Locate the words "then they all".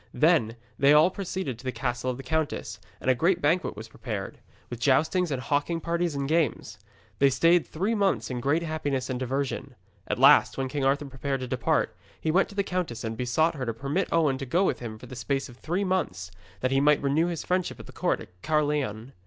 0.15-1.11